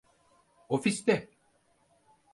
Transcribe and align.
Ofiste. 0.77 1.17